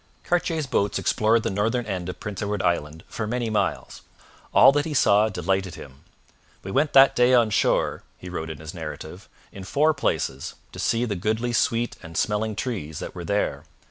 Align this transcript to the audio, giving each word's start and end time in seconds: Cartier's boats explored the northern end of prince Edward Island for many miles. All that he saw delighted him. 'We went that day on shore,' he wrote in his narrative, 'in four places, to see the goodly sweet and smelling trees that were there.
Cartier's 0.23 0.65
boats 0.65 0.97
explored 0.97 1.43
the 1.43 1.51
northern 1.51 1.85
end 1.85 2.09
of 2.09 2.19
prince 2.19 2.41
Edward 2.41 2.63
Island 2.63 3.03
for 3.07 3.27
many 3.27 3.51
miles. 3.51 4.01
All 4.51 4.71
that 4.71 4.83
he 4.83 4.95
saw 4.95 5.29
delighted 5.29 5.75
him. 5.75 5.99
'We 6.63 6.71
went 6.71 6.93
that 6.93 7.15
day 7.15 7.35
on 7.35 7.51
shore,' 7.51 8.01
he 8.17 8.27
wrote 8.27 8.49
in 8.49 8.57
his 8.57 8.73
narrative, 8.73 9.29
'in 9.51 9.63
four 9.63 9.93
places, 9.93 10.55
to 10.71 10.79
see 10.79 11.05
the 11.05 11.15
goodly 11.15 11.53
sweet 11.53 11.97
and 12.01 12.17
smelling 12.17 12.55
trees 12.55 12.97
that 12.97 13.13
were 13.13 13.25
there. 13.25 13.63